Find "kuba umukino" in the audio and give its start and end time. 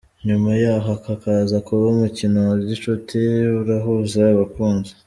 1.67-2.39